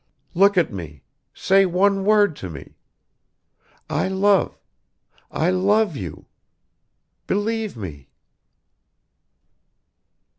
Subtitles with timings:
[0.33, 2.73] Look at me, say one word to me...
[3.87, 4.57] I love...
[5.29, 6.25] I love you...
[7.27, 8.09] believe me."